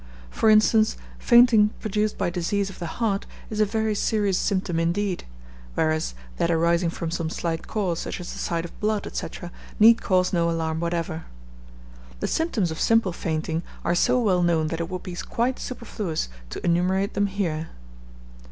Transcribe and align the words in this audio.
For 0.31 0.49
instance, 0.49 0.97
fainting 1.19 1.69
produced 1.79 2.17
by 2.17 2.31
disease 2.31 2.71
of 2.71 2.79
the 2.79 2.87
heart 2.97 3.27
is 3.51 3.59
a 3.59 3.65
very 3.65 3.93
serious 3.93 4.35
symptom 4.35 4.79
indeed; 4.79 5.25
whereas, 5.75 6.15
that 6.37 6.49
arising 6.49 6.89
from 6.89 7.11
some 7.11 7.29
slight 7.29 7.67
cause, 7.67 7.99
such 7.99 8.19
as 8.19 8.33
the 8.33 8.39
sight 8.39 8.65
of 8.65 8.79
blood, 8.79 9.07
&c., 9.15 9.27
need 9.79 10.01
cause 10.01 10.33
no 10.33 10.49
alarm 10.49 10.79
whatever. 10.79 11.25
The 12.19 12.25
symptoms 12.27 12.71
of 12.71 12.81
simple 12.81 13.13
fainting 13.13 13.61
are 13.83 13.93
so 13.93 14.19
well 14.19 14.41
known 14.41 14.69
that 14.69 14.79
it 14.79 14.89
would 14.89 15.03
be 15.03 15.13
quite 15.17 15.59
superfluous 15.59 16.29
to 16.49 16.65
enumerate 16.65 17.13
them 17.13 17.27
here. 17.27 17.69